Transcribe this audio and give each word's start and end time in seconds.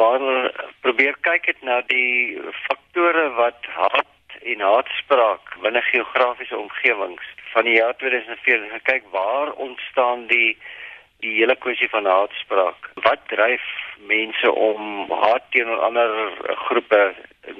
waar 0.00 0.24
probeer 0.84 1.16
kyk 1.28 1.50
het 1.52 1.60
na 1.66 1.80
die 1.92 2.40
faktore 2.64 3.28
wat 3.36 3.68
haat 3.76 4.38
en 4.52 4.60
haatspraak 4.64 5.56
binne 5.64 5.82
geografiese 5.92 6.56
omgewings 6.56 7.26
van 7.52 7.66
die 7.68 7.76
jaar 7.76 7.96
2014 8.02 8.70
gekyk 8.76 9.08
waar 9.16 9.52
ontstaan 9.52 10.26
die 10.26 10.56
die 11.20 11.34
hele 11.36 11.56
kwessie 11.56 11.88
van 11.92 12.06
haatspraak. 12.08 12.90
Wat 13.04 13.20
dryf 13.28 13.64
mense 14.08 14.52
om 14.52 15.10
haat 15.12 15.44
teenoor 15.52 15.82
ander 15.84 16.14
groepe, 16.66 17.00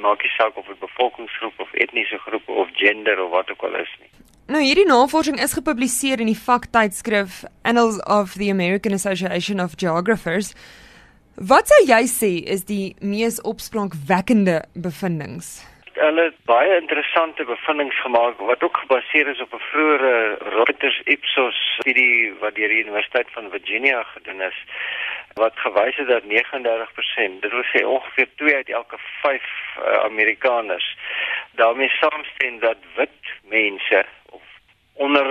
maak 0.01 0.23
nie 0.25 0.33
saak 0.37 0.57
of 0.57 0.69
dit 0.71 0.81
bevolkingsgroep 0.81 1.61
of 1.61 1.73
etniese 1.85 2.19
groepe 2.25 2.53
of 2.53 2.73
gender 2.81 3.21
of 3.25 3.31
wat 3.37 3.51
ook 3.53 3.67
al 3.69 3.77
is 3.83 3.93
nie. 4.01 4.09
Nou 4.51 4.63
hierdie 4.65 4.89
navorsing 4.89 5.39
is 5.39 5.53
gepubliseer 5.55 6.23
in 6.25 6.31
die 6.33 6.39
vaktydskrif 6.39 7.43
Annals 7.63 8.01
of 8.03 8.33
the 8.41 8.51
American 8.51 8.97
Association 8.97 9.61
of 9.61 9.77
Geographers. 9.77 10.55
Wat 11.41 11.71
sou 11.73 11.79
jy 11.89 12.05
sê 12.05 12.29
is 12.53 12.67
die 12.69 12.93
mees 13.01 13.39
opspraakwekkende 13.49 14.61
bevindinge? 14.77 15.41
hulle 16.01 16.23
het 16.27 16.37
baie 16.49 16.75
interessante 16.77 17.45
bevindinge 17.45 17.97
gemaak 18.03 18.39
wat 18.49 18.63
ook 18.65 18.77
gebaseer 18.83 19.29
is 19.29 19.41
op 19.41 19.55
'n 19.55 19.65
vroeëre 19.71 20.13
Reuters 20.57 21.01
Ipsos 21.05 21.57
studie 21.79 22.33
wat 22.41 22.55
deur 22.55 22.69
die 22.69 22.83
Universiteit 22.85 23.29
van 23.33 23.51
Virginia 23.51 24.03
gedoen 24.03 24.41
is 24.41 24.59
wat 25.35 25.57
gewys 25.57 25.97
het 25.97 26.09
dat 26.09 26.25
39%, 26.25 27.41
dit 27.41 27.51
wil 27.51 27.67
sê 27.73 27.85
ongeveer 27.85 28.29
2 28.37 28.55
uit 28.55 28.69
elke 28.69 28.99
5 29.23 29.43
uh, 29.43 30.05
Amerikaners 30.05 30.97
daarmee 31.53 31.89
saamstem 31.89 32.59
dat 32.59 32.81
wit 32.97 33.25
mense 33.43 34.05
of 34.31 34.43
onder 34.93 35.27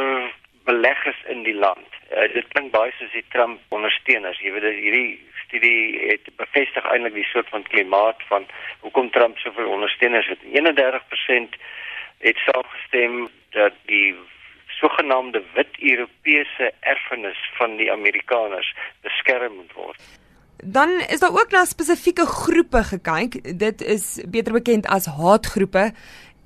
beleggers 0.63 1.21
in 1.27 1.43
die 1.43 1.55
land. 1.55 1.89
Uh, 2.11 2.33
dit 2.33 2.47
klink 2.47 2.71
baie 2.71 2.91
soos 2.97 3.11
die 3.11 3.25
Trump 3.29 3.59
ondersteuners. 3.69 4.39
Jy 4.39 4.51
weet 4.51 4.73
hierdie 4.73 5.28
studie 5.49 5.99
het 6.13 6.29
bevestig 6.37 6.85
eintlik 6.85 7.17
die 7.17 7.29
soort 7.33 7.49
van 7.49 7.65
klimaat 7.73 8.21
van 8.31 8.45
hoekom 8.85 9.09
Trump 9.11 9.37
soveel 9.37 9.69
ondersteuners 9.75 10.27
het. 10.29 10.41
31% 10.45 11.57
het 12.17 12.37
saamgestem 12.45 13.27
dat 13.49 13.73
die 13.85 14.15
sogenaamde 14.67 15.43
wit 15.53 15.73
Europese 15.79 16.71
erfenis 16.79 17.39
van 17.57 17.75
die 17.75 17.91
Amerikaners 17.91 18.75
beskerm 19.01 19.55
moet 19.55 19.73
word. 19.73 20.01
Dan 20.63 20.89
is 21.07 21.19
daar 21.19 21.35
ook 21.41 21.51
na 21.51 21.65
spesifieke 21.65 22.25
groepe 22.25 22.83
gekyk. 22.83 23.59
Dit 23.59 23.81
is 23.81 24.23
beter 24.27 24.53
bekend 24.53 24.87
as 24.87 25.05
haatgroepe. 25.05 25.91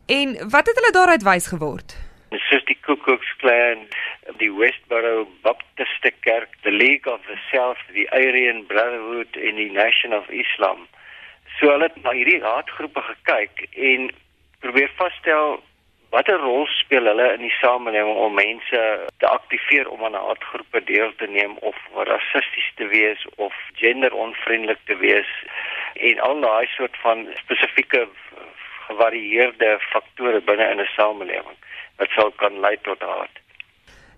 En 0.06 0.28
wat 0.50 0.68
het 0.68 0.76
hulle 0.80 0.92
daaruit 0.92 1.24
wys 1.24 1.48
geword? 1.48 1.98
Soos 2.30 2.66
die 2.66 2.78
Ku 2.82 2.96
Klux 3.06 3.23
Klan, 3.44 3.88
die 4.40 4.50
Westboro 4.58 5.28
Baptist 5.42 6.04
Kerk, 6.22 6.48
the 6.64 6.72
League 6.72 7.06
of 7.12 7.20
the 7.28 7.36
South, 7.52 7.78
die 7.94 8.10
Aryan 8.10 8.66
Brotherhood 8.68 9.36
en 9.36 9.56
die 9.56 9.70
Nation 9.70 10.14
of 10.14 10.30
Islam. 10.30 10.88
So 11.58 11.68
hulle 11.68 11.90
het 11.90 11.98
na 12.06 12.14
hierdie 12.16 12.40
haatgroepe 12.40 13.04
gekyk 13.04 13.66
en 13.76 14.06
probeer 14.64 14.94
vasstel 14.96 15.58
watter 16.16 16.40
rol 16.40 16.64
speel 16.72 17.10
hulle 17.12 17.26
in 17.34 17.44
die 17.44 17.52
samelewing 17.58 18.22
om 18.28 18.40
mense 18.40 18.86
te 19.20 19.28
aktiveer 19.28 19.92
om 19.92 20.08
aan 20.08 20.16
haatgroepe 20.16 20.84
deel 20.88 21.12
te 21.20 21.28
neem 21.28 21.58
of 21.68 21.84
rassisties 22.12 22.72
te 22.80 22.88
wees 22.96 23.28
of 23.36 23.60
genderonvriendelik 23.82 24.80
te 24.88 24.96
wees 25.04 25.36
en 26.12 26.24
al 26.30 26.40
daai 26.48 26.72
soort 26.78 26.96
van 27.04 27.28
spesifieke 27.44 28.08
gevarieerde 28.88 29.76
faktore 29.90 30.40
binne 30.48 30.72
in 30.72 30.88
'n 30.88 30.92
samelewing 30.96 31.60
wat 32.04 32.20
sou 32.20 32.30
kan 32.44 32.60
lei 32.60 32.76
tot 32.84 33.02
haat. 33.02 33.42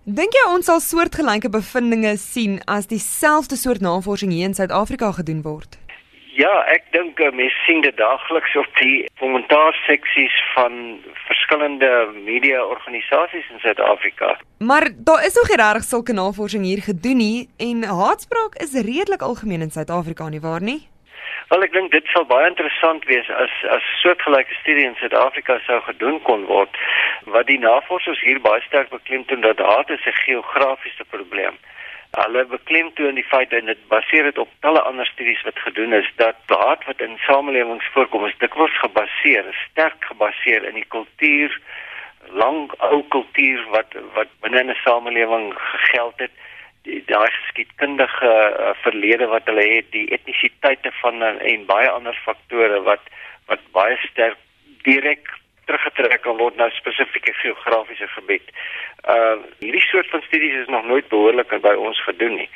Dink 0.05 0.35
jy 0.37 0.43
ons 0.53 0.67
sal 0.69 0.81
soortgelyke 0.85 1.49
bevindinge 1.49 2.13
sien 2.21 2.59
as 2.69 2.89
dieselfde 2.91 3.57
soort 3.57 3.81
navorsing 3.81 4.33
hier 4.33 4.51
in 4.51 4.53
Suid-Afrika 4.53 5.11
gedoen 5.17 5.41
word? 5.41 5.79
Ja, 6.35 6.51
ek 6.67 6.89
dink 6.91 7.17
uh, 7.23 7.31
mense 7.31 7.55
sien 7.63 7.79
dit 7.81 7.95
daagliks 7.97 8.53
op 8.59 8.69
die 8.81 9.05
kommentaarseksies 9.21 10.35
van 10.53 10.73
verskillende 11.25 11.91
media-organisasies 12.27 13.47
in 13.55 13.63
Suid-Afrika. 13.63 14.35
Maar 14.59 14.89
daar 15.07 15.25
is 15.25 15.39
nog 15.39 15.49
regtig 15.49 15.87
sulke 15.87 16.13
navorsing 16.13 16.67
hier 16.67 16.83
gedoen 16.83 17.23
nie 17.23 17.47
en 17.57 17.87
haatspraak 17.87 18.59
is 18.67 18.75
redelik 18.75 19.23
algemeen 19.25 19.65
in 19.65 19.71
Suid-Afrika 19.71 20.29
nie 20.29 20.43
waar 20.43 20.61
nie? 20.61 20.83
Wel 21.49 21.61
ek 21.61 21.75
dink 21.75 21.91
dit 21.93 22.07
sal 22.09 22.23
baie 22.25 22.47
interessant 22.49 23.03
wees 23.05 23.27
as 23.29 23.51
as 23.73 23.89
soortgelyke 24.01 24.55
studie 24.61 24.85
in 24.89 24.95
Suid-Afrika 24.97 25.59
sou 25.65 25.77
gedoen 25.85 26.15
kon 26.25 26.47
word 26.49 26.79
wat 27.35 27.45
die 27.51 27.59
navorsers 27.61 28.23
hier 28.25 28.39
baie 28.41 28.63
sterk 28.65 28.89
beklemtoon 28.89 29.45
dat 29.45 29.61
haat 29.61 29.91
'n 29.93 30.15
geografiese 30.25 31.05
probleem. 31.13 31.59
Hulle 32.17 32.45
beklemtoon 32.45 33.19
die 33.21 33.27
feit 33.33 33.53
en 33.53 33.65
dit 33.65 33.87
baseer 33.93 34.23
dit 34.23 34.37
op 34.37 34.49
talle 34.65 34.81
ander 34.81 35.05
studies 35.05 35.43
wat 35.45 35.59
gedoen 35.67 35.93
is 35.93 36.09
dat 36.15 36.35
haat 36.47 36.85
wat 36.85 37.01
in 37.01 37.17
samelewings 37.27 37.91
voorkom 37.93 38.25
is 38.25 38.37
dikwels 38.37 38.77
gebaseer, 38.81 39.45
sterk 39.69 40.05
gebaseer 40.05 40.63
in 40.63 40.73
die 40.81 40.89
kultuur, 40.97 41.59
lang 42.31 42.71
ou 42.89 43.03
kultuur 43.09 43.65
wat 43.69 43.93
wat 44.17 44.33
binne 44.41 44.63
'n 44.63 44.81
samelewing 44.81 45.53
gegeld 45.53 46.17
het 46.25 46.33
daai 46.85 47.29
geskiedkundige 47.31 48.31
uh, 48.31 48.73
verlede 48.83 49.27
wat 49.31 49.47
hulle 49.49 49.65
het, 49.75 49.87
die 49.91 50.07
etnisiteite 50.13 50.91
van 51.01 51.23
en, 51.23 51.39
en 51.39 51.65
baie 51.65 51.89
ander 51.89 52.17
faktore 52.25 52.81
wat 52.89 53.01
wat 53.49 53.61
baie 53.77 53.97
sterk 54.09 54.37
direk 54.85 55.27
teruggetrek 55.65 56.21
kan 56.21 56.37
word 56.37 56.57
na 56.57 56.69
spesifieke 56.73 57.33
geografiese 57.41 58.07
gebied. 58.17 58.53
Uh 59.09 59.37
hierdie 59.59 59.85
soort 59.85 60.09
van 60.13 60.21
studies 60.27 60.61
is 60.61 60.71
nog 60.73 60.85
nooit 60.85 61.07
behoorlik 61.09 61.53
by 61.61 61.75
ons 61.89 62.01
gedoen 62.09 62.35
nie 62.41 62.49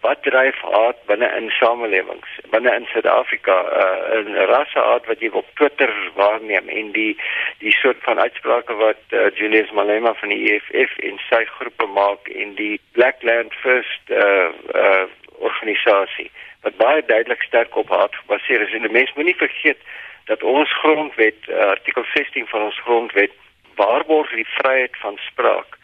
wat 0.00 0.22
dryf 0.22 0.60
haat 0.62 0.98
binne 1.06 1.28
in 1.36 1.50
samelewings 1.50 2.30
binne 2.50 2.74
in 2.74 2.86
Suid-Afrika? 2.92 3.56
Uh, 3.82 4.18
'n 4.24 4.46
rassehaat 4.52 5.06
wat 5.06 5.20
jy 5.20 5.30
op 5.32 5.46
Twitter 5.54 5.92
waarneem 6.14 6.68
en 6.68 6.92
die 6.92 7.16
die 7.58 7.74
soort 7.76 8.02
van 8.06 8.18
uitsprake 8.18 8.74
wat 8.74 9.02
uh, 9.10 9.30
Julius 9.34 9.70
Malema 9.70 10.14
van 10.14 10.28
die 10.28 10.52
EFF 10.52 10.98
en 10.98 11.18
sy 11.30 11.44
groepe 11.44 11.86
maak 11.86 12.28
en 12.28 12.54
die 12.54 12.80
Blackland 12.92 13.54
First 13.54 14.10
uh, 14.10 14.48
uh, 14.74 15.06
organisasie 15.38 16.30
wat 16.62 16.76
baie 16.76 17.02
duidelik 17.06 17.42
sterk 17.42 17.76
op 17.76 17.88
haat 17.88 18.14
gebaseer 18.14 18.60
is. 18.60 18.72
En 18.72 18.82
die 18.82 18.90
mens 18.90 19.12
moenie 19.14 19.36
vergeet 19.36 19.78
dat 20.24 20.42
ons 20.42 20.72
grondwet 20.78 21.48
uh, 21.48 21.56
artikel 21.56 22.04
16 22.14 22.46
van 22.46 22.62
ons 22.62 22.80
grondwet 22.80 23.32
waarborg 23.74 24.30
die 24.34 24.48
vryheid 24.58 24.96
van 25.00 25.16
spraak. 25.16 25.78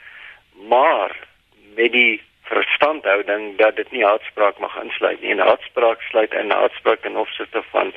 Maar 0.69 1.17
met 1.75 1.93
die 1.93 2.23
verstandhouding 2.45 3.57
dat 3.57 3.77
dit 3.77 3.91
nie 3.91 4.05
haatspraak 4.05 4.59
mag 4.59 4.77
insluit 4.83 5.21
nie. 5.21 5.31
En 5.31 5.39
haatspraak 5.39 6.03
sluit 6.03 6.35
in 6.35 6.51
haatspraak 6.51 7.01
ten 7.01 7.17
opsigte 7.17 7.63
van 7.71 7.93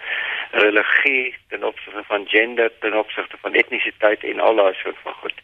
religie, 0.51 1.35
ten 1.49 1.63
opsigte 1.63 2.03
van 2.03 2.27
gender, 2.27 2.71
ten 2.79 2.97
opsigte 2.97 3.37
van 3.41 3.53
etnisiteit 3.53 4.23
en 4.23 4.39
al 4.39 4.55
daai 4.55 4.73
soort 4.73 4.97
van 5.03 5.13
goed. 5.13 5.41